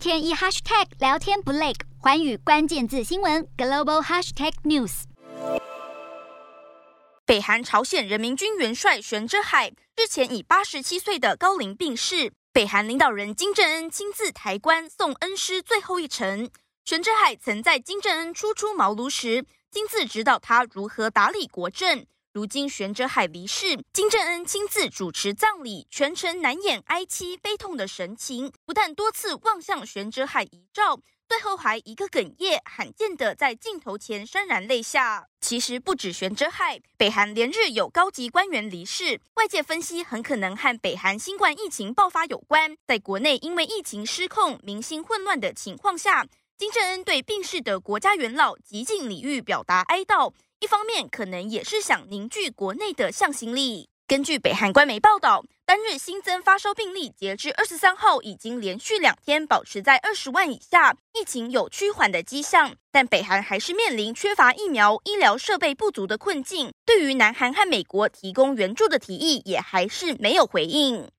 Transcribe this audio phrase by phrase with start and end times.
[0.00, 5.02] 天一 hashtag 聊天不累，寰宇关键字新闻 global hashtag news。
[7.26, 9.68] 北韩朝鲜人民军元帅玄哲海
[9.98, 16.48] 日前以八十七岁的高龄病逝，北韩领导人金正恩亲自抬棺送恩师最后一程。
[16.86, 22.06] 玄哲海曾在金正恩初出茅庐时亲自指导他如何打理国政。
[22.32, 35.26] 如今玄哲海离世，金正恩亲自主持葬礼，全程难掩哀戚悲痛的神情，不但多次望向玄哲海遗照，最后还一个哽咽，罕见的在镜头前潸然泪下。
[35.40, 42.76] 其实不止玄哲海，北韩连日有高级官员离世，外界分析很可能和北韩新冠疫情爆发有关。
[42.86, 46.24] 在国内因为疫情失控、民心混乱的情况下，
[46.56, 50.32] 金正恩对病逝的国家元老极尽礼遇，表达哀悼。
[50.60, 53.88] 一方面可能也是想凝聚国内的向心力。
[54.06, 62.74] 根据北韩官媒报道，单日新增发烧病例截至二十三号已经连续两天保持在二十万以下，疫情有趋缓的迹象。
[62.92, 66.70] 但北韩还是面临缺乏疫苗、医疗设备不足的困境。
[66.84, 71.10] 对于南韩和美国提供援助的提议，也还是没有回应。